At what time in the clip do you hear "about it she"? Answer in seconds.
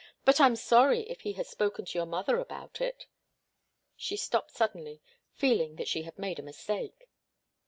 2.39-4.17